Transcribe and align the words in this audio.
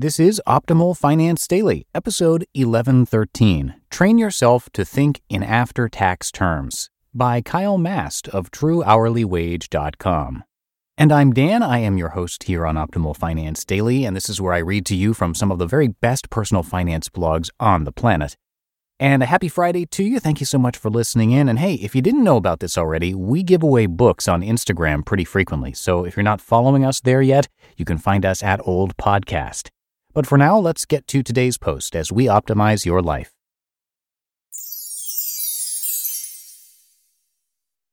This 0.00 0.20
is 0.20 0.40
Optimal 0.46 0.96
Finance 0.96 1.48
Daily, 1.48 1.84
episode 1.92 2.46
1113 2.54 3.74
Train 3.90 4.16
Yourself 4.16 4.70
to 4.74 4.84
Think 4.84 5.20
in 5.28 5.42
After 5.42 5.88
Tax 5.88 6.30
Terms 6.30 6.88
by 7.12 7.40
Kyle 7.40 7.78
Mast 7.78 8.28
of 8.28 8.52
TrueHourlyWage.com. 8.52 10.44
And 10.96 11.10
I'm 11.10 11.32
Dan. 11.32 11.64
I 11.64 11.78
am 11.78 11.98
your 11.98 12.10
host 12.10 12.44
here 12.44 12.64
on 12.64 12.76
Optimal 12.76 13.16
Finance 13.16 13.64
Daily, 13.64 14.04
and 14.04 14.14
this 14.14 14.28
is 14.28 14.40
where 14.40 14.52
I 14.52 14.58
read 14.58 14.86
to 14.86 14.94
you 14.94 15.14
from 15.14 15.34
some 15.34 15.50
of 15.50 15.58
the 15.58 15.66
very 15.66 15.88
best 15.88 16.30
personal 16.30 16.62
finance 16.62 17.08
blogs 17.08 17.50
on 17.58 17.82
the 17.82 17.90
planet. 17.90 18.36
And 19.00 19.20
a 19.24 19.26
happy 19.26 19.48
Friday 19.48 19.84
to 19.86 20.04
you. 20.04 20.20
Thank 20.20 20.38
you 20.38 20.46
so 20.46 20.58
much 20.58 20.76
for 20.76 20.90
listening 20.90 21.32
in. 21.32 21.48
And 21.48 21.58
hey, 21.58 21.74
if 21.74 21.96
you 21.96 22.02
didn't 22.02 22.22
know 22.22 22.36
about 22.36 22.60
this 22.60 22.78
already, 22.78 23.16
we 23.16 23.42
give 23.42 23.64
away 23.64 23.86
books 23.86 24.28
on 24.28 24.42
Instagram 24.42 25.04
pretty 25.04 25.24
frequently. 25.24 25.72
So 25.72 26.04
if 26.04 26.16
you're 26.16 26.22
not 26.22 26.40
following 26.40 26.84
us 26.84 27.00
there 27.00 27.20
yet, 27.20 27.48
you 27.76 27.84
can 27.84 27.98
find 27.98 28.24
us 28.24 28.44
at 28.44 28.60
Old 28.64 28.96
Podcast. 28.96 29.70
But 30.18 30.26
for 30.26 30.36
now, 30.36 30.58
let's 30.58 30.84
get 30.84 31.06
to 31.06 31.22
today's 31.22 31.58
post 31.58 31.94
as 31.94 32.10
we 32.10 32.24
optimize 32.24 32.84
your 32.84 33.00
life. 33.00 33.34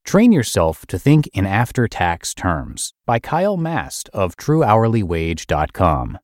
Train 0.04 0.31
Yourself 0.31 0.88
to 0.88 0.98
Think 0.98 1.28
in 1.36 1.46
After 1.46 1.88
Tax 1.88 2.34
Terms 2.34 2.96
by 3.06 3.20
Kyle 3.20 3.58
Mast 3.58 4.09
of 4.12 4.36
TrueHourlyWage.com. 4.38 6.18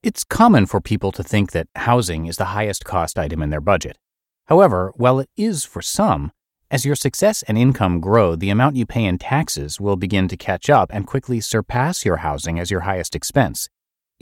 It's 0.00 0.22
common 0.22 0.66
for 0.66 0.80
people 0.80 1.10
to 1.10 1.24
think 1.24 1.50
that 1.50 1.66
housing 1.74 2.26
is 2.26 2.36
the 2.36 2.54
highest 2.54 2.84
cost 2.84 3.18
item 3.18 3.42
in 3.42 3.50
their 3.50 3.60
budget. 3.60 3.98
However, 4.44 4.92
while 4.94 5.18
it 5.18 5.28
is 5.36 5.64
for 5.64 5.82
some, 5.82 6.30
as 6.70 6.84
your 6.84 6.94
success 6.94 7.42
and 7.48 7.58
income 7.58 7.98
grow, 7.98 8.36
the 8.36 8.50
amount 8.50 8.76
you 8.76 8.86
pay 8.86 9.06
in 9.06 9.18
taxes 9.18 9.80
will 9.80 9.96
begin 9.96 10.28
to 10.28 10.36
catch 10.36 10.70
up 10.70 10.88
and 10.92 11.04
quickly 11.04 11.40
surpass 11.40 12.04
your 12.04 12.18
housing 12.18 12.60
as 12.60 12.70
your 12.70 12.82
highest 12.82 13.16
expense. 13.16 13.68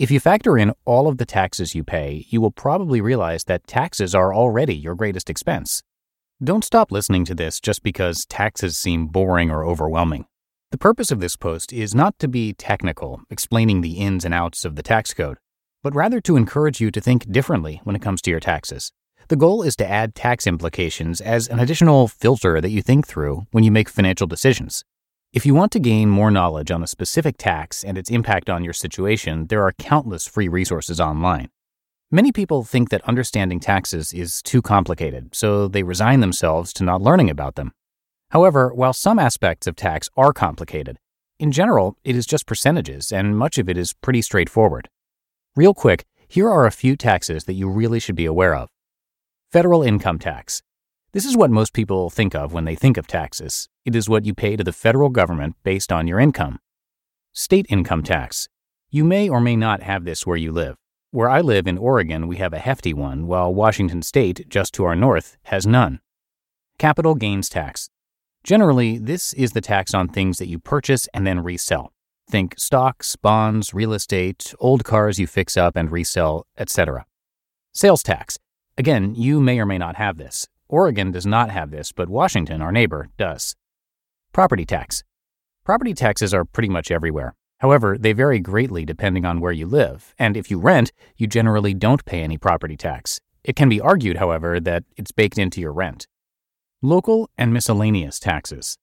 If 0.00 0.10
you 0.10 0.18
factor 0.18 0.56
in 0.56 0.72
all 0.86 1.08
of 1.08 1.18
the 1.18 1.26
taxes 1.26 1.74
you 1.74 1.84
pay, 1.84 2.24
you 2.30 2.40
will 2.40 2.50
probably 2.50 3.02
realize 3.02 3.44
that 3.44 3.66
taxes 3.66 4.14
are 4.14 4.32
already 4.32 4.74
your 4.74 4.94
greatest 4.94 5.28
expense. 5.28 5.82
Don't 6.42 6.64
stop 6.64 6.90
listening 6.90 7.26
to 7.26 7.34
this 7.34 7.60
just 7.60 7.82
because 7.82 8.24
taxes 8.24 8.78
seem 8.78 9.08
boring 9.08 9.50
or 9.50 9.62
overwhelming. 9.62 10.24
The 10.70 10.78
purpose 10.78 11.10
of 11.10 11.20
this 11.20 11.36
post 11.36 11.70
is 11.70 11.94
not 11.94 12.18
to 12.20 12.28
be 12.28 12.54
technical, 12.54 13.20
explaining 13.28 13.82
the 13.82 13.98
ins 13.98 14.24
and 14.24 14.32
outs 14.32 14.64
of 14.64 14.74
the 14.74 14.82
tax 14.82 15.12
code, 15.12 15.36
but 15.82 15.94
rather 15.94 16.22
to 16.22 16.36
encourage 16.38 16.80
you 16.80 16.90
to 16.92 17.00
think 17.02 17.30
differently 17.30 17.82
when 17.84 17.94
it 17.94 18.00
comes 18.00 18.22
to 18.22 18.30
your 18.30 18.40
taxes. 18.40 18.92
The 19.28 19.36
goal 19.36 19.62
is 19.62 19.76
to 19.76 19.86
add 19.86 20.14
tax 20.14 20.46
implications 20.46 21.20
as 21.20 21.46
an 21.46 21.60
additional 21.60 22.08
filter 22.08 22.62
that 22.62 22.70
you 22.70 22.80
think 22.80 23.06
through 23.06 23.44
when 23.50 23.64
you 23.64 23.70
make 23.70 23.90
financial 23.90 24.26
decisions. 24.26 24.82
If 25.32 25.46
you 25.46 25.54
want 25.54 25.70
to 25.72 25.78
gain 25.78 26.10
more 26.10 26.32
knowledge 26.32 26.72
on 26.72 26.82
a 26.82 26.88
specific 26.88 27.36
tax 27.38 27.84
and 27.84 27.96
its 27.96 28.10
impact 28.10 28.50
on 28.50 28.64
your 28.64 28.72
situation, 28.72 29.46
there 29.46 29.62
are 29.62 29.70
countless 29.70 30.26
free 30.26 30.48
resources 30.48 30.98
online. 30.98 31.50
Many 32.10 32.32
people 32.32 32.64
think 32.64 32.88
that 32.88 33.08
understanding 33.08 33.60
taxes 33.60 34.12
is 34.12 34.42
too 34.42 34.60
complicated, 34.60 35.36
so 35.36 35.68
they 35.68 35.84
resign 35.84 36.18
themselves 36.18 36.72
to 36.72 36.82
not 36.82 37.00
learning 37.00 37.30
about 37.30 37.54
them. 37.54 37.70
However, 38.30 38.74
while 38.74 38.92
some 38.92 39.20
aspects 39.20 39.68
of 39.68 39.76
tax 39.76 40.08
are 40.16 40.32
complicated, 40.32 40.96
in 41.38 41.52
general, 41.52 41.96
it 42.02 42.16
is 42.16 42.26
just 42.26 42.44
percentages, 42.44 43.12
and 43.12 43.38
much 43.38 43.56
of 43.56 43.68
it 43.68 43.78
is 43.78 43.92
pretty 43.92 44.22
straightforward. 44.22 44.88
Real 45.54 45.74
quick, 45.74 46.06
here 46.26 46.50
are 46.50 46.66
a 46.66 46.72
few 46.72 46.96
taxes 46.96 47.44
that 47.44 47.54
you 47.54 47.70
really 47.70 48.00
should 48.00 48.16
be 48.16 48.26
aware 48.26 48.56
of. 48.56 48.68
Federal 49.52 49.84
income 49.84 50.18
tax. 50.18 50.60
This 51.12 51.24
is 51.24 51.36
what 51.36 51.50
most 51.50 51.72
people 51.72 52.08
think 52.08 52.36
of 52.36 52.52
when 52.52 52.66
they 52.66 52.76
think 52.76 52.96
of 52.96 53.08
taxes. 53.08 53.68
It 53.84 53.96
is 53.96 54.08
what 54.08 54.24
you 54.24 54.32
pay 54.32 54.54
to 54.54 54.62
the 54.62 54.72
federal 54.72 55.08
government 55.08 55.56
based 55.64 55.90
on 55.90 56.06
your 56.06 56.20
income. 56.20 56.60
State 57.32 57.66
income 57.68 58.04
tax. 58.04 58.48
You 58.90 59.02
may 59.02 59.28
or 59.28 59.40
may 59.40 59.56
not 59.56 59.82
have 59.82 60.04
this 60.04 60.24
where 60.24 60.36
you 60.36 60.52
live. 60.52 60.76
Where 61.10 61.28
I 61.28 61.40
live 61.40 61.66
in 61.66 61.78
Oregon, 61.78 62.28
we 62.28 62.36
have 62.36 62.52
a 62.52 62.60
hefty 62.60 62.94
one, 62.94 63.26
while 63.26 63.52
Washington 63.52 64.02
State, 64.02 64.48
just 64.48 64.72
to 64.74 64.84
our 64.84 64.94
north, 64.94 65.36
has 65.46 65.66
none. 65.66 65.98
Capital 66.78 67.16
gains 67.16 67.48
tax. 67.48 67.90
Generally, 68.44 68.98
this 68.98 69.32
is 69.32 69.50
the 69.50 69.60
tax 69.60 69.92
on 69.92 70.06
things 70.06 70.38
that 70.38 70.46
you 70.46 70.60
purchase 70.60 71.08
and 71.12 71.26
then 71.26 71.40
resell. 71.40 71.92
Think 72.30 72.54
stocks, 72.56 73.16
bonds, 73.16 73.74
real 73.74 73.92
estate, 73.92 74.54
old 74.60 74.84
cars 74.84 75.18
you 75.18 75.26
fix 75.26 75.56
up 75.56 75.74
and 75.74 75.90
resell, 75.90 76.46
etc. 76.56 77.04
Sales 77.72 78.04
tax. 78.04 78.38
Again, 78.78 79.16
you 79.16 79.40
may 79.40 79.58
or 79.58 79.66
may 79.66 79.78
not 79.78 79.96
have 79.96 80.16
this. 80.16 80.46
Oregon 80.70 81.10
does 81.10 81.26
not 81.26 81.50
have 81.50 81.72
this, 81.72 81.90
but 81.90 82.08
Washington, 82.08 82.62
our 82.62 82.70
neighbor, 82.70 83.08
does. 83.18 83.56
Property 84.32 84.64
tax. 84.64 85.02
Property 85.64 85.94
taxes 85.94 86.32
are 86.32 86.44
pretty 86.44 86.68
much 86.68 86.92
everywhere. 86.92 87.34
However, 87.58 87.98
they 87.98 88.12
vary 88.12 88.38
greatly 88.38 88.84
depending 88.84 89.24
on 89.24 89.40
where 89.40 89.50
you 89.52 89.66
live, 89.66 90.14
and 90.16 90.36
if 90.36 90.48
you 90.48 90.60
rent, 90.60 90.92
you 91.16 91.26
generally 91.26 91.74
don't 91.74 92.04
pay 92.04 92.22
any 92.22 92.38
property 92.38 92.76
tax. 92.76 93.20
It 93.42 93.56
can 93.56 93.68
be 93.68 93.80
argued, 93.80 94.18
however, 94.18 94.60
that 94.60 94.84
it's 94.96 95.10
baked 95.10 95.38
into 95.38 95.60
your 95.60 95.72
rent. 95.72 96.06
Local 96.80 97.28
and 97.36 97.52
miscellaneous 97.52 98.20
taxes. 98.20 98.78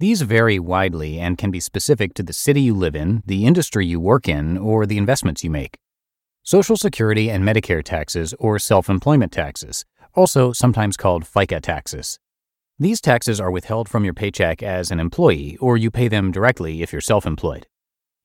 These 0.00 0.22
vary 0.22 0.58
widely 0.58 1.20
and 1.20 1.38
can 1.38 1.52
be 1.52 1.60
specific 1.60 2.14
to 2.14 2.24
the 2.24 2.32
city 2.32 2.62
you 2.62 2.74
live 2.74 2.96
in, 2.96 3.22
the 3.24 3.46
industry 3.46 3.86
you 3.86 4.00
work 4.00 4.28
in, 4.28 4.58
or 4.58 4.86
the 4.86 4.98
investments 4.98 5.44
you 5.44 5.50
make. 5.50 5.78
Social 6.42 6.76
Security 6.76 7.30
and 7.30 7.44
Medicare 7.44 7.84
taxes 7.84 8.34
or 8.40 8.58
self 8.58 8.90
employment 8.90 9.30
taxes 9.30 9.84
also 10.18 10.52
sometimes 10.52 10.96
called 10.96 11.24
FICA 11.24 11.60
taxes. 11.62 12.18
These 12.76 13.00
taxes 13.00 13.40
are 13.40 13.52
withheld 13.52 13.88
from 13.88 14.04
your 14.04 14.14
paycheck 14.14 14.64
as 14.64 14.90
an 14.90 14.98
employee, 14.98 15.56
or 15.60 15.76
you 15.76 15.92
pay 15.92 16.08
them 16.08 16.32
directly 16.32 16.82
if 16.82 16.92
you're 16.92 17.00
self 17.00 17.24
employed. 17.24 17.68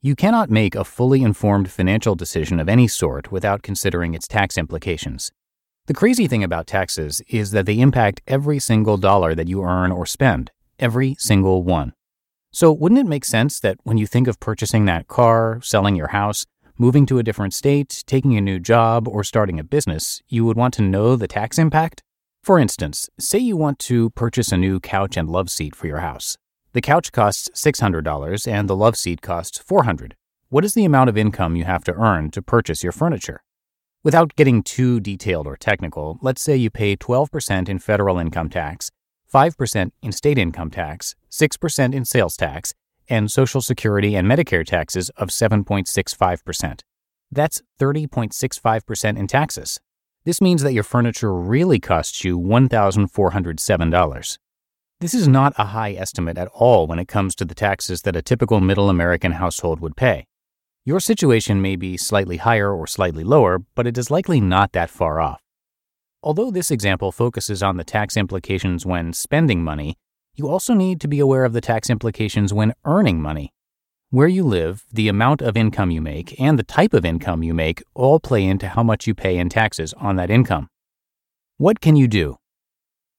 You 0.02 0.16
cannot 0.16 0.50
make 0.50 0.74
a 0.74 0.84
fully 0.84 1.22
informed 1.22 1.70
financial 1.70 2.16
decision 2.16 2.60
of 2.60 2.68
any 2.68 2.88
sort 2.88 3.32
without 3.32 3.62
considering 3.62 4.16
its 4.16 4.28
tax 4.28 4.58
implications. 4.58 5.32
The 5.86 5.94
crazy 5.94 6.28
thing 6.28 6.44
about 6.44 6.66
taxes 6.66 7.22
is 7.28 7.52
that 7.52 7.68
they 7.68 7.80
impact 7.80 8.22
every 8.26 8.58
single 8.58 8.98
dollar 8.98 9.36
that 9.36 9.48
you 9.48 9.64
earn 9.64 9.92
or 9.92 10.08
spend, 10.08 10.50
every 10.80 11.16
single 11.20 11.62
one. 11.62 11.94
So, 12.52 12.72
wouldn't 12.72 13.02
it 13.02 13.08
make 13.08 13.24
sense 13.24 13.60
that 13.60 13.78
when 13.84 14.00
you 14.00 14.08
think 14.08 14.28
of 14.28 14.40
purchasing 14.40 14.86
that 14.86 15.08
car, 15.08 15.60
selling 15.62 15.96
your 15.96 16.08
house, 16.08 16.46
moving 16.84 17.06
to 17.06 17.18
a 17.18 17.24
different 17.24 17.54
state, 17.54 18.04
taking 18.08 18.36
a 18.36 18.42
new 18.42 18.60
job, 18.60 19.08
or 19.08 19.24
starting 19.24 19.58
a 19.58 19.64
business, 19.64 20.22
you 20.28 20.44
would 20.44 20.58
want 20.58 20.74
to 20.74 20.82
know 20.82 21.16
the 21.16 21.30
tax 21.30 21.58
impact? 21.58 22.04
For 22.44 22.60
instance, 22.60 23.10
say 23.18 23.40
you 23.40 23.56
want 23.56 23.80
to 23.88 24.10
purchase 24.10 24.52
a 24.52 24.58
new 24.58 24.82
couch 24.82 25.16
and 25.16 25.30
love 25.30 25.50
seat 25.50 25.78
for 25.78 25.88
your 25.88 26.00
house. 26.00 26.38
The 26.74 26.82
couch 26.82 27.14
costs 27.14 27.48
$600 27.56 28.52
and 28.52 28.70
the 28.70 28.76
love 28.76 28.98
seat 28.98 29.22
costs 29.22 29.58
$400. 29.64 30.12
What 30.50 30.66
is 30.66 30.74
the 30.74 30.84
amount 30.84 31.10
of 31.10 31.18
income 31.18 31.56
you 31.56 31.64
have 31.64 31.86
to 31.86 31.94
earn 31.94 32.32
to 32.32 32.42
purchase 32.42 32.84
your 32.84 32.92
furniture? 32.92 33.42
Without 34.04 34.36
getting 34.36 34.62
too 34.62 35.00
detailed 35.00 35.48
or 35.48 35.56
technical, 35.56 36.20
let's 36.22 36.42
say 36.42 36.58
you 36.58 36.70
pay 36.70 36.98
12% 36.98 37.70
in 37.70 37.80
federal 37.80 38.20
income 38.20 38.50
tax, 38.50 38.92
5% 39.34 39.92
in 40.02 40.12
state 40.12 40.38
income 40.38 40.70
tax, 40.70 41.16
6% 41.32 41.94
in 41.94 42.04
sales 42.04 42.36
tax, 42.36 42.74
and 43.10 43.32
Social 43.32 43.62
Security 43.62 44.16
and 44.16 44.28
Medicare 44.28 44.66
taxes 44.66 45.10
of 45.18 45.30
7.65%. 45.30 46.82
That's 47.32 47.62
30.65% 47.80 49.18
in 49.18 49.28
taxes. 49.28 49.80
This 50.26 50.42
means 50.42 50.64
that 50.64 50.74
your 50.74 50.84
furniture 50.84 51.34
really 51.34 51.80
costs 51.80 52.24
you 52.24 52.40
$1,407. 52.40 54.38
This 55.00 55.14
is 55.14 55.28
not 55.28 55.54
a 55.58 55.66
high 55.66 55.92
estimate 55.94 56.38
at 56.38 56.48
all 56.54 56.88
when 56.88 57.00
it 57.00 57.10
comes 57.10 57.36
to 57.36 57.44
the 57.44 57.56
taxes 57.56 58.04
that 58.04 58.16
a 58.16 58.22
typical 58.22 58.62
middle 58.62 58.90
American 58.90 59.34
household 59.34 59.82
would 59.82 59.98
pay. 59.98 60.26
Your 60.86 61.00
situation 61.00 61.62
may 61.62 61.76
be 61.76 61.98
slightly 61.98 62.38
higher 62.38 62.74
or 62.74 62.88
slightly 62.88 63.24
lower, 63.24 63.60
but 63.76 63.88
it 63.88 63.98
is 63.98 64.12
likely 64.12 64.40
not 64.40 64.72
that 64.74 64.90
far 64.90 65.20
off. 65.20 65.42
Although 66.22 66.52
this 66.52 66.72
example 66.72 67.12
focuses 67.12 67.62
on 67.62 67.76
the 67.76 67.84
tax 67.84 68.16
implications 68.16 68.86
when 68.86 69.12
spending 69.12 69.62
money, 69.62 69.98
you 70.36 70.50
also 70.50 70.74
need 70.74 71.00
to 71.02 71.08
be 71.08 71.20
aware 71.20 71.46
of 71.46 71.54
the 71.54 71.62
tax 71.62 71.90
implications 71.90 72.54
when 72.54 72.74
earning 72.86 73.22
money. 73.22 73.54
Where 74.10 74.28
you 74.28 74.44
live, 74.44 74.84
the 74.92 75.08
amount 75.08 75.42
of 75.42 75.56
income 75.56 75.92
you 75.92 76.02
make, 76.02 76.40
and 76.40 76.58
the 76.58 76.64
type 76.64 76.94
of 76.94 77.06
income 77.06 77.44
you 77.44 77.54
make 77.54 77.84
all 77.94 78.20
play 78.20 78.44
into 78.44 78.68
how 78.70 78.84
much 78.84 79.08
you 79.08 79.14
pay 79.14 79.38
in 79.38 79.50
taxes 79.50 79.94
on 79.94 80.16
that 80.16 80.30
income. 80.30 80.70
What 81.58 81.82
can 81.82 81.96
you 81.96 82.08
do? 82.08 82.38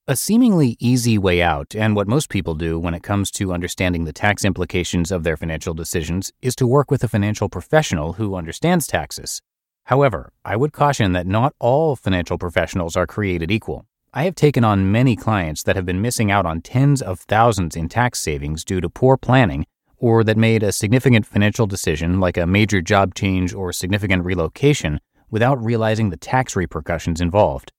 A 0.06 0.16
seemingly 0.16 0.76
easy 0.80 1.16
way 1.16 1.40
out, 1.40 1.74
and 1.74 1.96
what 1.96 2.08
most 2.08 2.28
people 2.28 2.54
do 2.54 2.78
when 2.78 2.94
it 2.94 3.02
comes 3.02 3.30
to 3.32 3.52
understanding 3.52 4.04
the 4.04 4.12
tax 4.12 4.44
implications 4.44 5.10
of 5.10 5.22
their 5.22 5.36
financial 5.36 5.72
decisions, 5.72 6.32
is 6.42 6.54
to 6.56 6.66
work 6.66 6.90
with 6.90 7.02
a 7.02 7.08
financial 7.08 7.48
professional 7.48 8.14
who 8.14 8.34
understands 8.34 8.86
taxes. 8.86 9.40
However, 9.84 10.32
I 10.44 10.56
would 10.56 10.72
caution 10.72 11.12
that 11.12 11.26
not 11.26 11.54
all 11.58 11.96
financial 11.96 12.38
professionals 12.38 12.96
are 12.96 13.06
created 13.06 13.50
equal. 13.50 13.86
I 14.16 14.22
have 14.26 14.36
taken 14.36 14.62
on 14.62 14.92
many 14.92 15.16
clients 15.16 15.64
that 15.64 15.74
have 15.74 15.84
been 15.84 16.00
missing 16.00 16.30
out 16.30 16.46
on 16.46 16.60
tens 16.60 17.02
of 17.02 17.18
thousands 17.18 17.74
in 17.74 17.88
tax 17.88 18.20
savings 18.20 18.64
due 18.64 18.80
to 18.80 18.88
poor 18.88 19.16
planning 19.16 19.66
or 19.96 20.22
that 20.22 20.36
made 20.36 20.62
a 20.62 20.70
significant 20.70 21.26
financial 21.26 21.66
decision 21.66 22.20
like 22.20 22.36
a 22.36 22.46
major 22.46 22.80
job 22.80 23.16
change 23.16 23.52
or 23.52 23.72
significant 23.72 24.24
relocation 24.24 25.00
without 25.32 25.60
realizing 25.60 26.10
the 26.10 26.16
tax 26.16 26.54
repercussions 26.54 27.20
involved. 27.20 27.72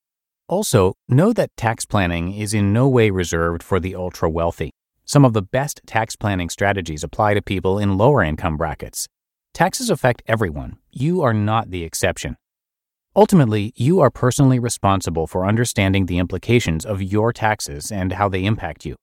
Also, 0.49 0.95
know 1.07 1.31
that 1.31 1.55
tax 1.55 1.85
planning 1.85 2.33
is 2.33 2.53
in 2.53 2.73
no 2.73 2.89
way 2.89 3.09
reserved 3.09 3.63
for 3.63 3.79
the 3.79 3.95
ultra 3.95 4.29
wealthy. 4.29 4.71
Some 5.05 5.23
of 5.23 5.31
the 5.31 5.41
best 5.41 5.79
tax 5.85 6.17
planning 6.17 6.49
strategies 6.49 7.01
apply 7.01 7.35
to 7.35 7.41
people 7.41 7.79
in 7.79 7.97
lower 7.97 8.21
income 8.21 8.57
brackets. 8.57 9.07
Taxes 9.53 9.89
affect 9.89 10.21
everyone. 10.27 10.79
You 10.91 11.21
are 11.21 11.33
not 11.33 11.69
the 11.69 11.85
exception. 11.85 12.35
Ultimately, 13.17 13.71
you 13.77 14.01
are 14.01 14.09
personally 14.09 14.59
responsible 14.59 15.25
for 15.25 15.45
understanding 15.45 16.05
the 16.05 16.17
implications 16.17 16.85
of 16.85 17.01
your 17.01 17.31
taxes 17.31 17.89
and 17.89 18.11
how 18.11 18.27
they 18.27 18.43
impact 18.43 18.85
you. 18.85 18.97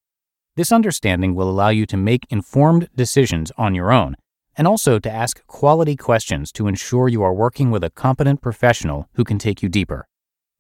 This 0.55 0.71
understanding 0.71 1.35
will 1.35 1.49
allow 1.49 1.71
you 1.71 1.87
to 1.87 1.97
make 1.97 2.27
informed 2.29 2.91
decisions 2.95 3.51
on 3.57 3.75
your 3.75 3.91
own 3.91 4.17
and 4.55 4.67
also 4.67 4.99
to 4.99 5.11
ask 5.11 5.47
quality 5.47 5.97
questions 5.97 6.53
to 6.53 6.69
ensure 6.69 7.09
you 7.09 7.23
are 7.23 7.33
working 7.33 7.71
with 7.71 7.83
a 7.83 7.89
competent 7.89 8.43
professional 8.43 9.09
who 9.15 9.25
can 9.25 9.39
take 9.39 9.63
you 9.63 9.71
deeper. 9.71 10.07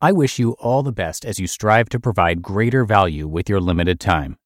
I 0.01 0.13
wish 0.13 0.39
you 0.39 0.53
all 0.53 0.83
the 0.83 0.91
best 0.91 1.27
as 1.27 1.39
you 1.39 1.47
strive 1.47 1.91
to 1.91 2.01
provide 2.01 2.41
greater 2.41 2.87
value 2.87 3.29
with 3.29 3.51
your 3.51 3.61
limited 3.61 4.01
time. 4.01 4.39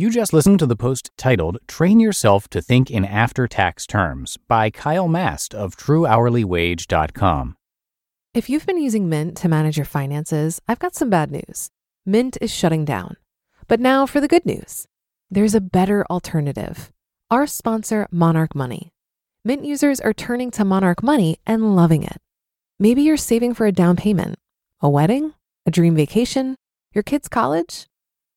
You 0.00 0.08
just 0.08 0.32
listened 0.32 0.58
to 0.60 0.66
the 0.66 0.76
post 0.76 1.10
titled 1.18 1.58
Train 1.68 2.00
Yourself 2.00 2.48
to 2.48 2.62
Think 2.62 2.90
in 2.90 3.04
After 3.04 3.46
Tax 3.46 3.86
Terms 3.86 4.38
by 4.48 4.70
Kyle 4.70 5.08
Mast 5.08 5.54
of 5.54 5.76
TrueHourlyWage.com. 5.76 7.58
If 8.32 8.48
you've 8.48 8.64
been 8.64 8.80
using 8.80 9.10
Mint 9.10 9.36
to 9.36 9.48
manage 9.50 9.76
your 9.76 9.84
finances, 9.84 10.58
I've 10.66 10.78
got 10.78 10.94
some 10.94 11.10
bad 11.10 11.30
news. 11.30 11.68
Mint 12.06 12.38
is 12.40 12.50
shutting 12.50 12.86
down. 12.86 13.18
But 13.68 13.78
now 13.78 14.06
for 14.06 14.22
the 14.22 14.26
good 14.26 14.46
news 14.46 14.86
there's 15.30 15.54
a 15.54 15.60
better 15.60 16.06
alternative. 16.08 16.90
Our 17.30 17.46
sponsor, 17.46 18.08
Monarch 18.10 18.54
Money. 18.54 18.94
Mint 19.44 19.66
users 19.66 20.00
are 20.00 20.14
turning 20.14 20.50
to 20.52 20.64
Monarch 20.64 21.02
Money 21.02 21.40
and 21.46 21.76
loving 21.76 22.04
it. 22.04 22.16
Maybe 22.78 23.02
you're 23.02 23.18
saving 23.18 23.52
for 23.52 23.66
a 23.66 23.72
down 23.72 23.96
payment, 23.96 24.38
a 24.80 24.88
wedding, 24.88 25.34
a 25.66 25.70
dream 25.70 25.94
vacation, 25.94 26.56
your 26.94 27.02
kids' 27.02 27.28
college. 27.28 27.89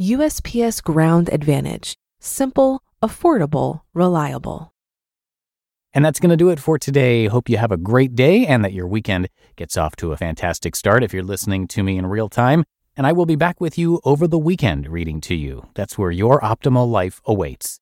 USPS 0.00 0.82
Ground 0.82 1.28
Advantage: 1.30 1.94
simple, 2.20 2.82
affordable, 3.02 3.82
reliable. 3.92 4.72
And 5.92 6.02
that's 6.02 6.18
going 6.18 6.30
to 6.30 6.38
do 6.38 6.48
it 6.48 6.58
for 6.58 6.78
today. 6.78 7.26
Hope 7.26 7.50
you 7.50 7.58
have 7.58 7.70
a 7.70 7.76
great 7.76 8.14
day 8.14 8.46
and 8.46 8.64
that 8.64 8.72
your 8.72 8.86
weekend 8.86 9.28
gets 9.56 9.76
off 9.76 9.96
to 9.96 10.12
a 10.12 10.16
fantastic 10.16 10.74
start 10.74 11.04
if 11.04 11.12
you're 11.12 11.22
listening 11.22 11.68
to 11.68 11.82
me 11.82 11.98
in 11.98 12.06
real 12.06 12.30
time. 12.30 12.64
And 12.96 13.06
I 13.06 13.12
will 13.12 13.26
be 13.26 13.36
back 13.36 13.60
with 13.60 13.76
you 13.76 14.00
over 14.02 14.26
the 14.26 14.38
weekend 14.38 14.88
reading 14.88 15.20
to 15.22 15.34
you. 15.34 15.68
That's 15.74 15.98
where 15.98 16.10
your 16.10 16.40
optimal 16.40 16.90
life 16.90 17.20
awaits. 17.26 17.80